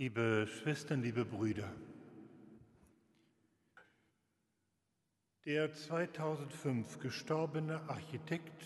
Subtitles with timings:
[0.00, 1.74] Liebe Schwestern, liebe Brüder,
[5.44, 8.64] der 2005 gestorbene Architekt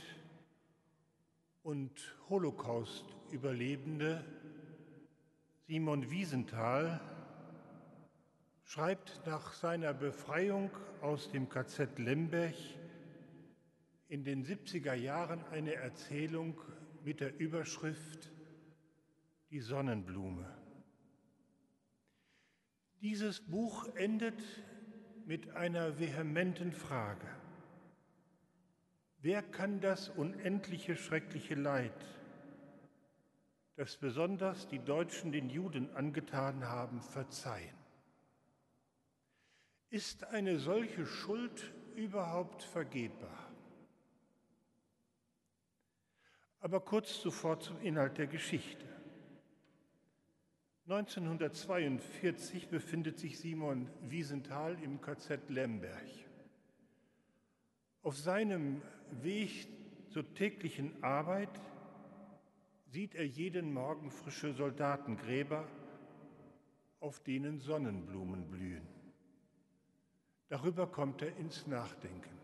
[1.62, 1.90] und
[2.28, 4.22] Holocaust-Überlebende
[5.66, 7.00] Simon Wiesenthal
[8.64, 10.70] schreibt nach seiner Befreiung
[11.00, 12.56] aus dem KZ Lemberg
[14.08, 16.60] in den 70er Jahren eine Erzählung
[17.02, 18.30] mit der Überschrift
[19.48, 20.61] Die Sonnenblume.
[23.02, 24.40] Dieses Buch endet
[25.26, 27.26] mit einer vehementen Frage.
[29.18, 32.06] Wer kann das unendliche schreckliche Leid,
[33.74, 37.74] das besonders die Deutschen den Juden angetan haben, verzeihen?
[39.90, 43.50] Ist eine solche Schuld überhaupt vergebbar?
[46.60, 48.91] Aber kurz zuvor zum Inhalt der Geschichte.
[50.88, 56.02] 1942 befindet sich Simon Wiesenthal im KZ Lemberg.
[58.02, 58.82] Auf seinem
[59.22, 59.68] Weg
[60.10, 61.60] zur täglichen Arbeit
[62.88, 65.68] sieht er jeden Morgen frische Soldatengräber,
[66.98, 68.86] auf denen Sonnenblumen blühen.
[70.48, 72.36] Darüber kommt er ins Nachdenken.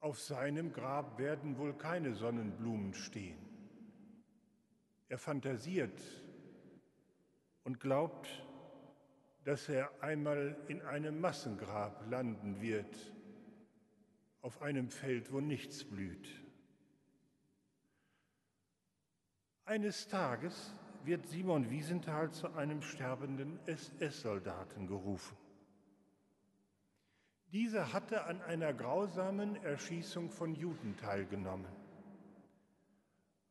[0.00, 3.38] Auf seinem Grab werden wohl keine Sonnenblumen stehen.
[5.08, 6.23] Er fantasiert
[7.64, 8.28] und glaubt,
[9.44, 12.96] dass er einmal in einem Massengrab landen wird,
[14.42, 16.28] auf einem Feld, wo nichts blüht.
[19.64, 25.36] Eines Tages wird Simon Wiesenthal zu einem sterbenden SS-Soldaten gerufen.
[27.52, 31.72] Dieser hatte an einer grausamen Erschießung von Juden teilgenommen.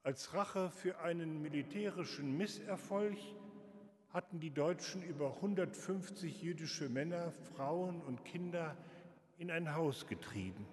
[0.03, 3.17] Als Rache für einen militärischen Misserfolg
[4.13, 8.77] hatten die Deutschen über 150 jüdische Männer, Frauen und Kinder
[9.39, 10.67] in ein Haus getrieben,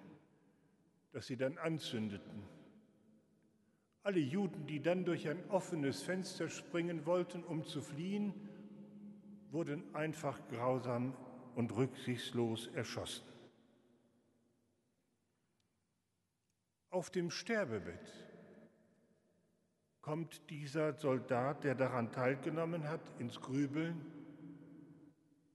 [1.11, 2.43] das sie dann anzündeten.
[4.03, 8.33] Alle Juden, die dann durch ein offenes Fenster springen wollten, um zu fliehen,
[9.49, 11.15] wurden einfach grausam
[11.55, 13.25] und rücksichtslos erschossen.
[16.91, 18.30] Auf dem Sterbebett
[20.01, 24.01] kommt dieser Soldat, der daran teilgenommen hat, ins Grübeln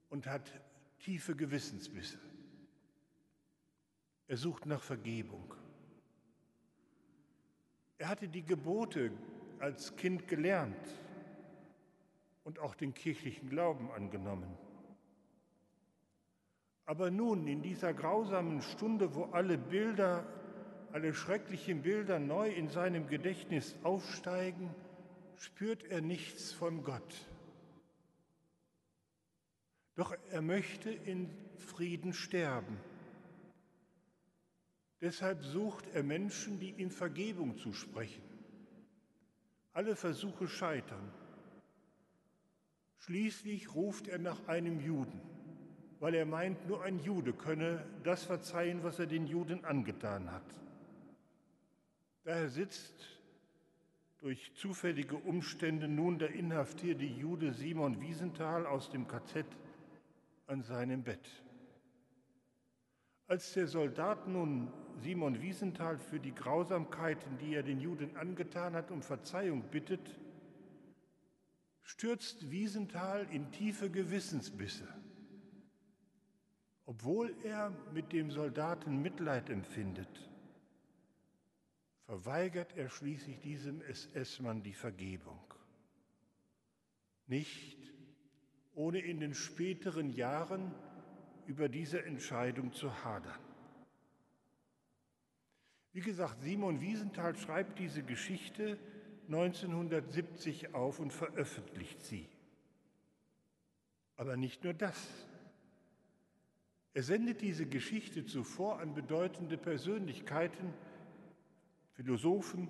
[0.08, 0.52] und hat
[1.00, 2.18] tiefe Gewissensbisse.
[4.28, 5.54] Er sucht nach Vergebung.
[7.98, 9.12] Er hatte die Gebote
[9.58, 10.88] als Kind gelernt
[12.44, 14.56] und auch den kirchlichen Glauben angenommen.
[16.84, 20.24] Aber nun, in dieser grausamen Stunde, wo alle Bilder,
[20.96, 24.74] alle schrecklichen Bilder neu in seinem Gedächtnis aufsteigen,
[25.36, 27.26] spürt er nichts von Gott.
[29.94, 32.80] Doch er möchte in Frieden sterben.
[35.02, 38.22] Deshalb sucht er Menschen, die ihm Vergebung zusprechen.
[39.74, 41.12] Alle Versuche scheitern.
[43.00, 45.20] Schließlich ruft er nach einem Juden
[45.98, 50.65] weil er meint, nur ein Jude könne das verzeihen, was er den Juden angetan hat.
[52.26, 53.06] Daher sitzt
[54.18, 59.46] durch zufällige Umstände nun der inhaftierte Jude Simon Wiesenthal aus dem KZ
[60.48, 61.26] an seinem Bett.
[63.28, 68.90] Als der Soldat nun Simon Wiesenthal für die Grausamkeiten, die er den Juden angetan hat,
[68.90, 70.18] um Verzeihung bittet,
[71.84, 74.86] stürzt Wiesenthal in tiefe Gewissensbisse
[76.86, 80.08] obwohl er mit dem Soldaten Mitleid empfindet,
[82.06, 85.40] verweigert er schließlich diesem SS-Mann die Vergebung.
[87.26, 87.92] Nicht
[88.74, 90.72] ohne in den späteren Jahren
[91.46, 93.38] über diese Entscheidung zu hadern.
[95.92, 98.78] Wie gesagt, Simon Wiesenthal schreibt diese Geschichte
[99.28, 102.28] 1970 auf und veröffentlicht sie.
[104.16, 105.26] Aber nicht nur das.
[106.94, 110.72] Er sendet diese Geschichte zuvor an bedeutende Persönlichkeiten,
[111.96, 112.68] Philosophen,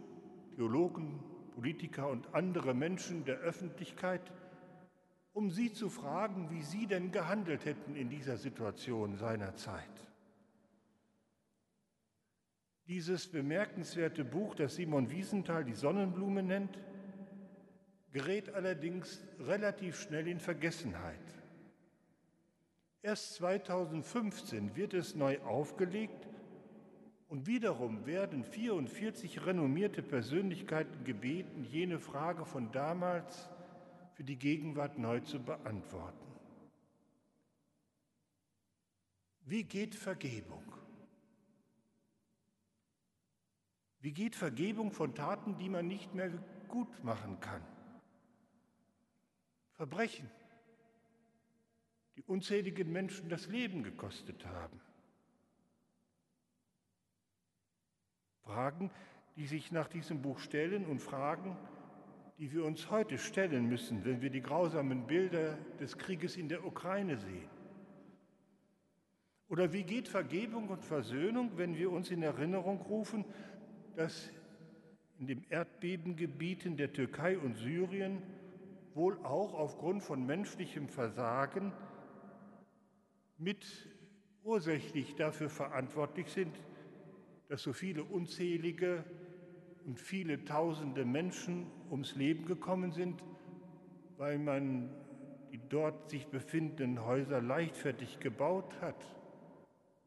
[0.54, 1.20] Theologen,
[1.52, 4.32] Politiker und andere Menschen der Öffentlichkeit,
[5.32, 9.90] um sie zu fragen, wie sie denn gehandelt hätten in dieser Situation seiner Zeit.
[12.86, 16.78] Dieses bemerkenswerte Buch, das Simon Wiesenthal die Sonnenblume nennt,
[18.12, 21.18] gerät allerdings relativ schnell in Vergessenheit.
[23.02, 26.28] Erst 2015 wird es neu aufgelegt
[27.28, 33.48] und wiederum werden 44 renommierte Persönlichkeiten gebeten, jene Frage von damals
[34.14, 36.26] für die Gegenwart neu zu beantworten.
[39.44, 40.64] Wie geht Vergebung?
[44.00, 46.30] Wie geht Vergebung von Taten, die man nicht mehr
[46.68, 47.62] gut machen kann?
[49.72, 50.30] Verbrechen,
[52.16, 54.80] die unzähligen Menschen das Leben gekostet haben.
[58.46, 58.90] Fragen,
[59.36, 61.56] die sich nach diesem Buch stellen und Fragen,
[62.38, 66.64] die wir uns heute stellen müssen, wenn wir die grausamen Bilder des Krieges in der
[66.64, 67.50] Ukraine sehen.
[69.48, 73.24] Oder wie geht Vergebung und Versöhnung, wenn wir uns in Erinnerung rufen,
[73.96, 74.30] dass
[75.18, 78.22] in den Erdbebengebieten der Türkei und Syrien
[78.94, 81.72] wohl auch aufgrund von menschlichem Versagen
[83.38, 83.66] mit
[84.44, 86.56] ursächlich dafür verantwortlich sind,
[87.48, 89.04] dass so viele unzählige
[89.84, 93.22] und viele tausende Menschen ums Leben gekommen sind,
[94.16, 94.90] weil man
[95.52, 99.06] die dort sich befindenden Häuser leichtfertig gebaut hat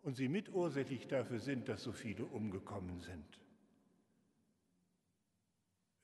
[0.04, 3.40] und sie mitursächlich dafür sind, dass so viele umgekommen sind.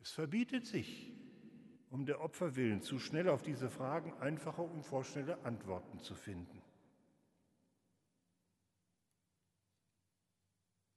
[0.02, 1.12] Es verbietet sich,
[1.90, 6.62] um der Opfer willen, zu schnell auf diese Fragen einfache und vorschnelle Antworten zu finden.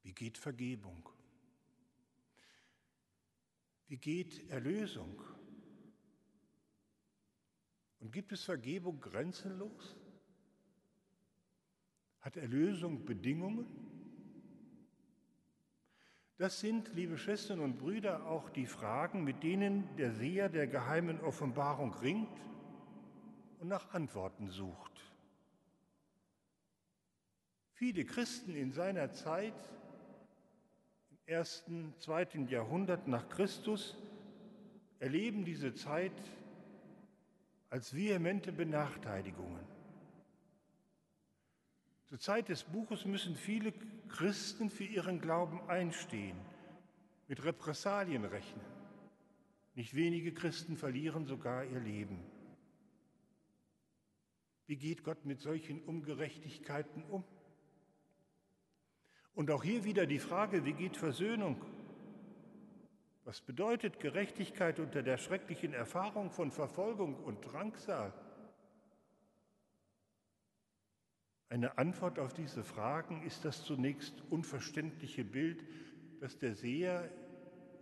[0.08, 1.06] Wie geht Vergebung?
[3.88, 5.20] Wie geht Erlösung?
[8.00, 9.98] Und gibt es Vergebung grenzenlos?
[12.22, 13.66] Hat Erlösung Bedingungen?
[16.38, 21.20] Das sind, liebe Schwestern und Brüder, auch die Fragen, mit denen der Seher der geheimen
[21.20, 22.40] Offenbarung ringt
[23.58, 25.02] und nach Antworten sucht.
[27.74, 29.77] Viele Christen in seiner Zeit
[31.28, 33.96] ersten, zweiten Jahrhundert nach Christus
[34.98, 36.12] erleben diese Zeit
[37.70, 39.60] als vehemente Benachteiligungen.
[42.06, 43.72] Zur Zeit des Buches müssen viele
[44.08, 46.38] Christen für ihren Glauben einstehen,
[47.28, 48.64] mit Repressalien rechnen.
[49.74, 52.18] Nicht wenige Christen verlieren sogar ihr Leben.
[54.66, 57.22] Wie geht Gott mit solchen Ungerechtigkeiten um?
[59.38, 61.64] Und auch hier wieder die Frage, wie geht Versöhnung?
[63.24, 68.12] Was bedeutet Gerechtigkeit unter der schrecklichen Erfahrung von Verfolgung und Drangsal?
[71.48, 75.62] Eine Antwort auf diese Fragen ist das zunächst unverständliche Bild,
[76.18, 77.08] das der Seher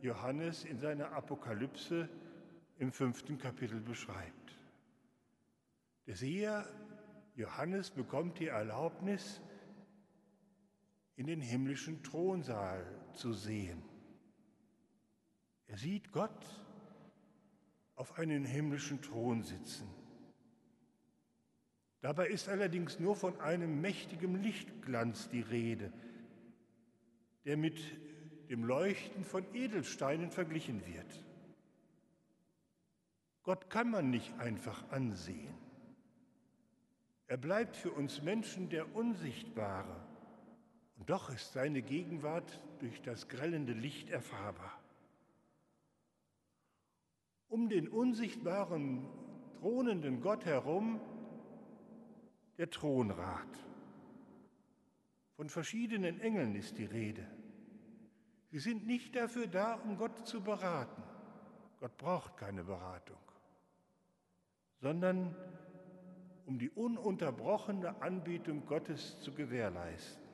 [0.03, 2.07] Johannes in seiner Apokalypse
[2.79, 4.59] im fünften Kapitel beschreibt.
[6.07, 6.69] Der Seher
[7.35, 9.41] Johannes bekommt die Erlaubnis,
[11.17, 12.85] in den himmlischen Thronsaal
[13.15, 13.83] zu sehen.
[15.67, 16.47] Er sieht Gott
[17.97, 19.89] auf einen himmlischen Thron sitzen.
[22.03, 25.93] Dabei ist allerdings nur von einem mächtigen Lichtglanz die Rede,
[27.47, 27.81] der mit
[28.51, 31.25] dem Leuchten von Edelsteinen verglichen wird.
[33.43, 35.55] Gott kann man nicht einfach ansehen.
[37.27, 39.97] Er bleibt für uns Menschen der Unsichtbare
[40.97, 44.79] und doch ist seine Gegenwart durch das grellende Licht erfahrbar.
[47.49, 49.07] Um den unsichtbaren,
[49.61, 51.01] thronenden Gott herum
[52.59, 53.49] der Thronrat.
[55.37, 57.27] Von verschiedenen Engeln ist die Rede.
[58.51, 61.03] Sie sind nicht dafür da, um Gott zu beraten.
[61.79, 63.21] Gott braucht keine Beratung,
[64.81, 65.37] sondern
[66.47, 70.26] um die ununterbrochene Anbetung Gottes zu gewährleisten.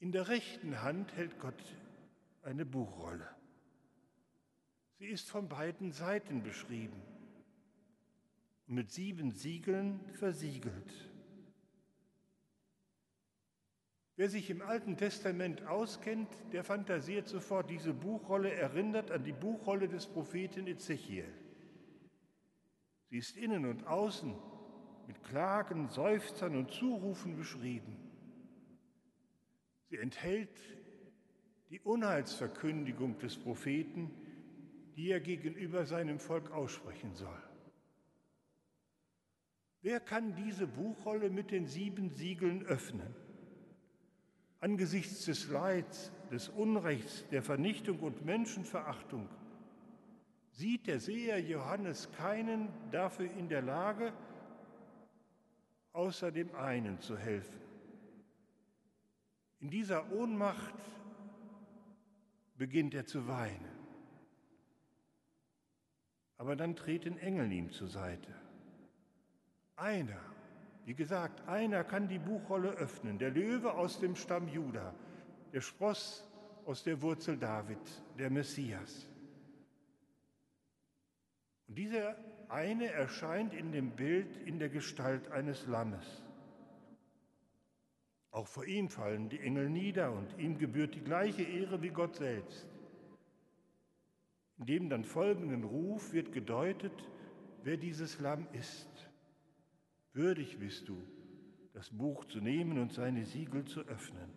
[0.00, 1.62] In der rechten Hand hält Gott
[2.42, 3.28] eine Buchrolle.
[4.98, 7.02] Sie ist von beiden Seiten beschrieben
[8.66, 11.10] und mit sieben Siegeln versiegelt.
[14.16, 19.88] Wer sich im Alten Testament auskennt, der fantasiert sofort, diese Buchrolle erinnert an die Buchrolle
[19.88, 21.32] des Propheten Ezechiel.
[23.10, 24.34] Sie ist innen und außen
[25.06, 28.09] mit Klagen, Seufzern und Zurufen beschrieben.
[29.90, 30.56] Sie enthält
[31.68, 34.10] die Unheilsverkündigung des Propheten,
[34.94, 37.42] die er gegenüber seinem Volk aussprechen soll.
[39.82, 43.14] Wer kann diese Buchrolle mit den sieben Siegeln öffnen?
[44.60, 49.28] Angesichts des Leids, des Unrechts, der Vernichtung und Menschenverachtung
[50.50, 54.12] sieht der Seher Johannes keinen dafür in der Lage,
[55.92, 57.58] außer dem einen zu helfen,
[59.60, 60.74] in dieser Ohnmacht
[62.56, 63.80] beginnt er zu weinen.
[66.40, 68.34] aber dann treten Engel ihm zur Seite.
[69.76, 70.18] Einer,
[70.86, 74.94] wie gesagt, einer kann die Buchrolle öffnen, der Löwe aus dem Stamm Juda,
[75.52, 76.26] der Spross
[76.64, 77.78] aus der Wurzel David,
[78.18, 79.06] der Messias.
[81.68, 82.16] Und dieser
[82.48, 86.22] eine erscheint in dem Bild in der Gestalt eines Lammes.
[88.32, 92.16] Auch vor ihm fallen die Engel nieder und ihm gebührt die gleiche Ehre wie Gott
[92.16, 92.66] selbst.
[94.58, 96.92] In dem dann folgenden Ruf wird gedeutet,
[97.64, 99.08] wer dieses Lamm ist.
[100.12, 101.02] Würdig bist du,
[101.72, 104.30] das Buch zu nehmen und seine Siegel zu öffnen.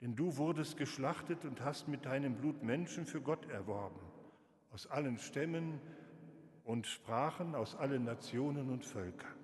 [0.00, 4.00] Denn du wurdest geschlachtet und hast mit deinem Blut Menschen für Gott erworben,
[4.70, 5.80] aus allen Stämmen
[6.64, 9.36] und Sprachen, aus allen Nationen und Völkern.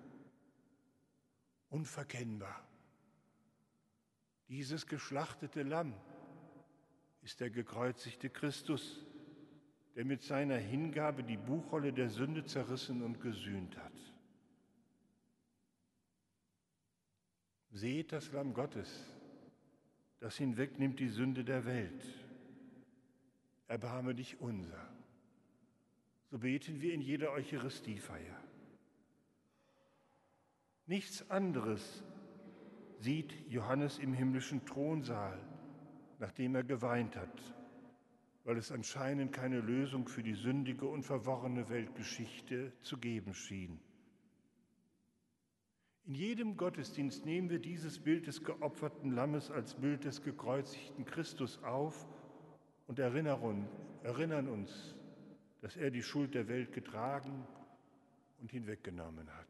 [1.68, 2.65] Unverkennbar
[4.48, 5.94] dieses geschlachtete Lamm
[7.22, 9.04] ist der gekreuzigte Christus,
[9.96, 13.92] der mit seiner Hingabe die Buchrolle der Sünde zerrissen und gesühnt hat.
[17.72, 19.04] Seht das Lamm Gottes,
[20.20, 22.04] das hinwegnimmt die Sünde der Welt.
[23.68, 24.88] Erbarme dich unser.
[26.30, 28.40] So beten wir in jeder Eucharistiefeier.
[30.86, 32.04] Nichts anderes
[32.98, 35.38] sieht Johannes im himmlischen Thronsaal,
[36.18, 37.54] nachdem er geweint hat,
[38.44, 43.80] weil es anscheinend keine Lösung für die sündige und verworrene Weltgeschichte zu geben schien.
[46.04, 51.60] In jedem Gottesdienst nehmen wir dieses Bild des geopferten Lammes als Bild des gekreuzigten Christus
[51.64, 52.06] auf
[52.86, 54.94] und erinnern uns,
[55.62, 57.44] dass er die Schuld der Welt getragen
[58.38, 59.48] und hinweggenommen hat.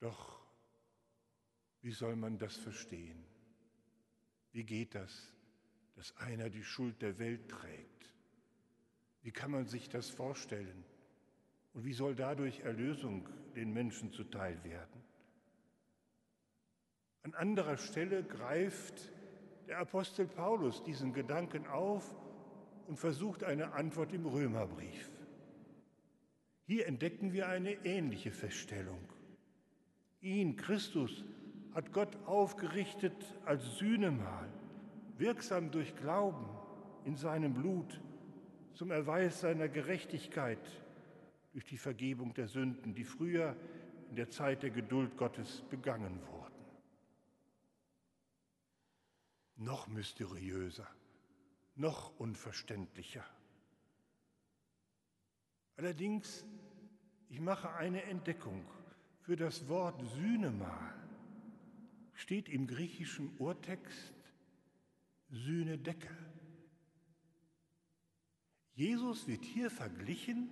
[0.00, 0.37] Doch
[1.82, 3.24] wie soll man das verstehen?
[4.52, 5.32] Wie geht das,
[5.94, 8.12] dass einer die Schuld der Welt trägt?
[9.22, 10.84] Wie kann man sich das vorstellen?
[11.74, 15.02] Und wie soll dadurch Erlösung den Menschen zuteil werden?
[17.22, 19.12] An anderer Stelle greift
[19.66, 22.14] der Apostel Paulus diesen Gedanken auf
[22.86, 25.10] und versucht eine Antwort im Römerbrief.
[26.64, 29.00] Hier entdecken wir eine ähnliche Feststellung.
[30.20, 31.24] Ihn, Christus,
[31.74, 34.48] hat Gott aufgerichtet als Sühnemal,
[35.16, 36.48] wirksam durch Glauben
[37.04, 38.00] in seinem Blut,
[38.74, 40.60] zum Erweis seiner Gerechtigkeit
[41.52, 43.56] durch die Vergebung der Sünden, die früher
[44.10, 46.54] in der Zeit der Geduld Gottes begangen wurden.
[49.56, 50.86] Noch mysteriöser,
[51.74, 53.24] noch unverständlicher.
[55.76, 56.44] Allerdings,
[57.28, 58.64] ich mache eine Entdeckung
[59.20, 60.94] für das Wort Sühnemal
[62.18, 64.12] steht im griechischen Urtext
[65.30, 66.16] Sühnedeckel.
[68.74, 70.50] Jesus wird hier verglichen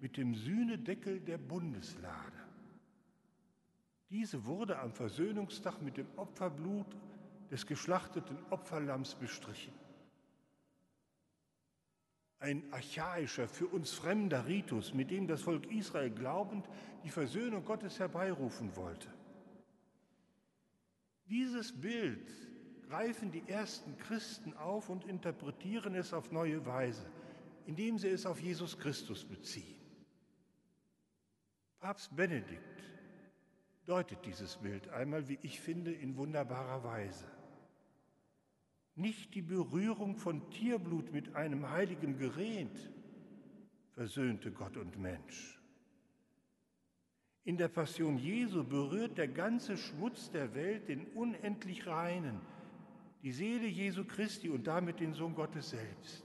[0.00, 2.36] mit dem Sühnedeckel der Bundeslade.
[4.10, 6.94] Diese wurde am Versöhnungstag mit dem Opferblut
[7.50, 9.72] des geschlachteten Opferlamms bestrichen.
[12.40, 16.68] Ein archaischer, für uns fremder Ritus, mit dem das Volk Israel glaubend
[17.04, 19.08] die Versöhnung Gottes herbeirufen wollte.
[21.28, 22.30] Dieses Bild
[22.88, 27.10] greifen die ersten Christen auf und interpretieren es auf neue Weise,
[27.66, 29.80] indem sie es auf Jesus Christus beziehen.
[31.80, 32.82] Papst Benedikt
[33.86, 37.26] deutet dieses Bild einmal, wie ich finde, in wunderbarer Weise.
[38.94, 42.90] Nicht die Berührung von Tierblut mit einem heiligen Gerät
[43.92, 45.55] versöhnte Gott und Mensch.
[47.46, 52.40] In der Passion Jesu berührt der ganze Schmutz der Welt den unendlich Reinen,
[53.22, 56.24] die Seele Jesu Christi und damit den Sohn Gottes selbst.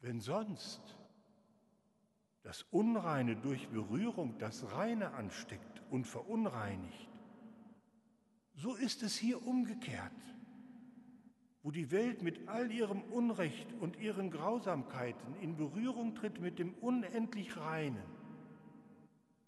[0.00, 0.96] Wenn sonst
[2.44, 7.10] das Unreine durch Berührung das Reine ansteckt und verunreinigt,
[8.54, 10.12] so ist es hier umgekehrt,
[11.64, 16.72] wo die Welt mit all ihrem Unrecht und ihren Grausamkeiten in Berührung tritt mit dem
[16.74, 18.17] unendlich Reinen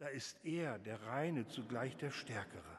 [0.01, 2.79] da ist er, der Reine, zugleich der Stärkere.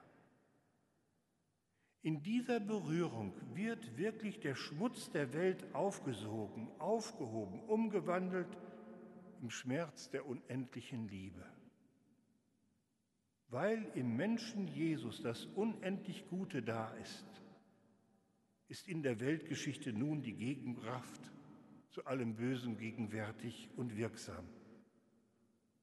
[2.01, 8.57] In dieser Berührung wird wirklich der Schmutz der Welt aufgesogen, aufgehoben, umgewandelt
[9.39, 11.45] im Schmerz der unendlichen Liebe.
[13.49, 17.27] Weil im Menschen Jesus das unendlich Gute da ist,
[18.67, 21.31] ist in der Weltgeschichte nun die Gegenkraft
[21.91, 24.49] zu allem Bösen gegenwärtig und wirksam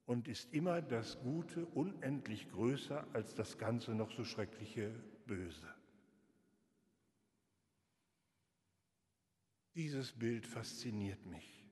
[0.08, 4.90] und ist immer das Gute unendlich größer als das Ganze noch so schreckliche
[5.26, 5.68] Böse.
[9.74, 11.62] Dieses Bild fasziniert mich.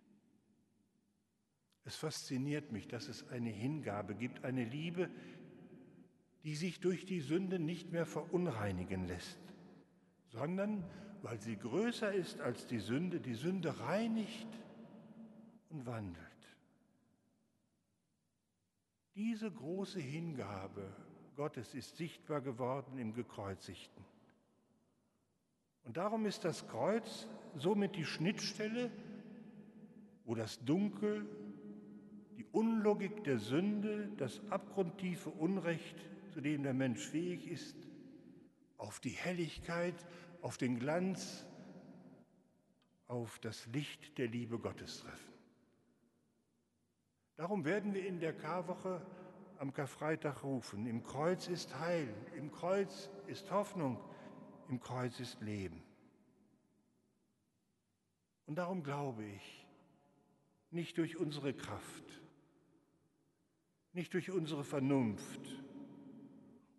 [1.84, 5.08] Es fasziniert mich, dass es eine Hingabe gibt, eine Liebe,
[6.44, 9.40] die sich durch die Sünde nicht mehr verunreinigen lässt,
[10.28, 10.84] sondern
[11.22, 14.48] weil sie größer ist als die Sünde, die Sünde reinigt
[15.70, 16.35] und wandelt.
[19.16, 20.94] Diese große Hingabe
[21.36, 24.04] Gottes ist sichtbar geworden im Gekreuzigten.
[25.84, 28.90] Und darum ist das Kreuz somit die Schnittstelle,
[30.26, 31.26] wo das Dunkel,
[32.36, 35.96] die Unlogik der Sünde, das abgrundtiefe Unrecht,
[36.32, 37.76] zu dem der Mensch fähig ist,
[38.76, 39.94] auf die Helligkeit,
[40.42, 41.46] auf den Glanz,
[43.08, 45.35] auf das Licht der Liebe Gottes treffen.
[47.36, 49.04] Darum werden wir in der Karwoche
[49.58, 53.98] am Karfreitag rufen, im Kreuz ist Heil, im Kreuz ist Hoffnung,
[54.68, 55.82] im Kreuz ist Leben.
[58.46, 59.66] Und darum glaube ich,
[60.70, 62.20] nicht durch unsere Kraft,
[63.92, 65.40] nicht durch unsere Vernunft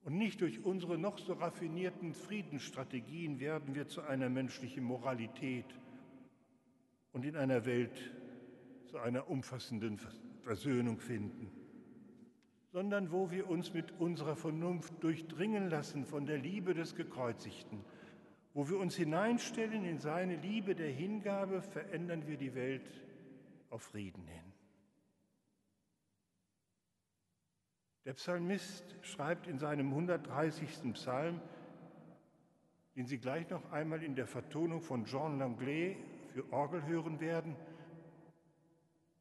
[0.06, 5.66] und nicht durch unsere noch so raffinierten Friedensstrategien werden wir zu einer menschlichen Moralität
[7.12, 8.12] und in einer Welt
[8.86, 9.98] zu einer umfassenden
[10.48, 11.51] Versöhnung finden,
[12.72, 17.84] sondern wo wir uns mit unserer Vernunft durchdringen lassen von der Liebe des Gekreuzigten,
[18.54, 22.89] wo wir uns hineinstellen in seine Liebe der Hingabe, verändern wir die Welt
[23.70, 24.54] auf Frieden hin.
[28.06, 30.94] Der Psalmist schreibt in seinem 130.
[30.94, 31.42] Psalm,
[32.96, 35.98] den Sie gleich noch einmal in der Vertonung von Jean Langlais
[36.30, 37.58] für Orgel hören werden,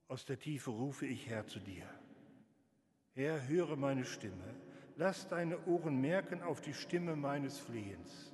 [0.08, 1.88] aus der Tiefe rufe ich Herr zu dir.
[3.14, 4.54] Herr, höre meine Stimme.
[4.96, 8.32] Lass deine Ohren merken auf die Stimme meines Flehens.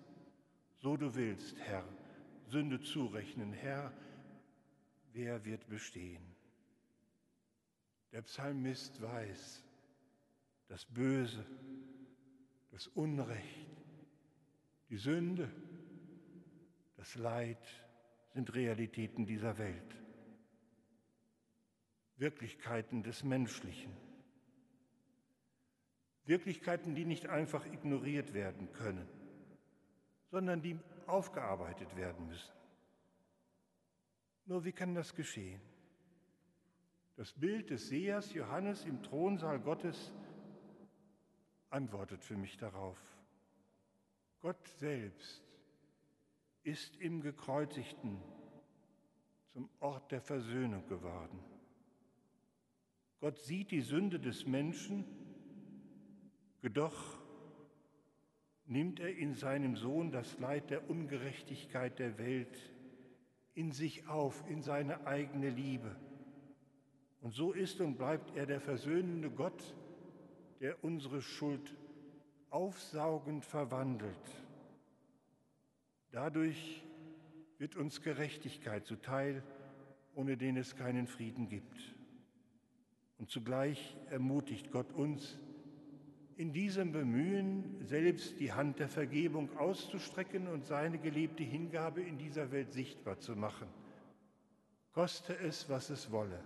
[0.78, 1.84] So du willst, Herr,
[2.48, 3.92] Sünde zurechnen, Herr,
[5.12, 6.22] wer wird bestehen?
[8.12, 9.64] Der Psalmist weiß,
[10.68, 11.44] das Böse,
[12.70, 13.70] das Unrecht,
[14.90, 15.50] die Sünde,
[16.96, 17.64] das Leid
[18.34, 19.96] sind Realitäten dieser Welt.
[22.22, 23.92] Wirklichkeiten des Menschlichen.
[26.24, 29.08] Wirklichkeiten, die nicht einfach ignoriert werden können,
[30.30, 32.52] sondern die aufgearbeitet werden müssen.
[34.46, 35.60] Nur wie kann das geschehen?
[37.16, 40.12] Das Bild des Sehers Johannes im Thronsaal Gottes
[41.70, 42.98] antwortet für mich darauf.
[44.40, 45.42] Gott selbst
[46.62, 48.22] ist im Gekreuzigten
[49.52, 51.51] zum Ort der Versöhnung geworden.
[53.22, 55.04] Gott sieht die Sünde des Menschen,
[56.60, 57.20] jedoch
[58.66, 62.58] nimmt er in seinem Sohn das Leid der Ungerechtigkeit der Welt
[63.54, 65.94] in sich auf, in seine eigene Liebe.
[67.20, 69.76] Und so ist und bleibt er der versöhnende Gott,
[70.58, 71.76] der unsere Schuld
[72.50, 74.16] aufsaugend verwandelt.
[76.10, 76.82] Dadurch
[77.58, 79.44] wird uns Gerechtigkeit zuteil,
[80.16, 81.94] ohne den es keinen Frieden gibt.
[83.22, 85.38] Und zugleich ermutigt Gott uns,
[86.34, 92.50] in diesem Bemühen selbst die Hand der Vergebung auszustrecken und seine geliebte Hingabe in dieser
[92.50, 93.68] Welt sichtbar zu machen,
[94.90, 96.42] koste es, was es wolle.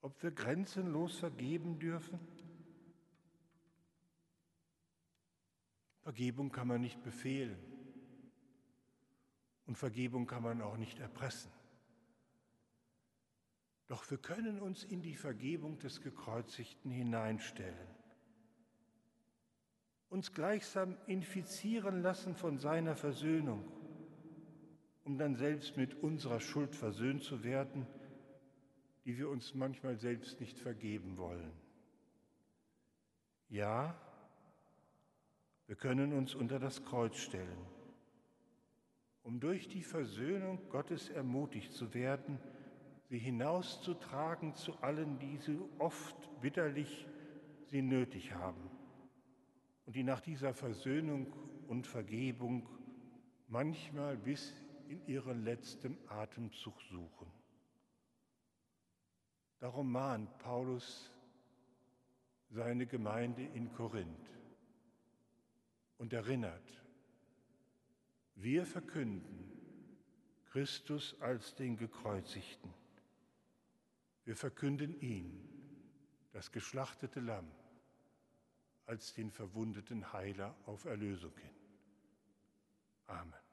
[0.00, 2.20] Ob wir grenzenlos vergeben dürfen?
[6.04, 7.58] Vergebung kann man nicht befehlen
[9.66, 11.55] und Vergebung kann man auch nicht erpressen.
[13.88, 17.88] Doch wir können uns in die Vergebung des Gekreuzigten hineinstellen,
[20.08, 23.64] uns gleichsam infizieren lassen von seiner Versöhnung,
[25.04, 27.86] um dann selbst mit unserer Schuld versöhnt zu werden,
[29.04, 31.52] die wir uns manchmal selbst nicht vergeben wollen.
[33.48, 33.96] Ja,
[35.68, 37.66] wir können uns unter das Kreuz stellen,
[39.22, 42.40] um durch die Versöhnung Gottes ermutigt zu werden,
[43.08, 47.06] sie hinauszutragen zu allen, die so oft bitterlich
[47.66, 48.70] sie nötig haben
[49.86, 51.32] und die nach dieser Versöhnung
[51.68, 52.68] und Vergebung
[53.48, 54.52] manchmal bis
[54.88, 57.30] in ihren letzten Atemzug suchen.
[59.58, 61.10] Darum mahnt Paulus
[62.50, 64.30] seine Gemeinde in Korinth
[65.98, 66.82] und erinnert,
[68.34, 69.50] wir verkünden
[70.50, 72.72] Christus als den Gekreuzigten.
[74.26, 75.48] Wir verkünden ihn,
[76.32, 77.48] das geschlachtete Lamm,
[78.84, 81.54] als den verwundeten Heiler auf Erlösung hin.
[83.06, 83.45] Amen.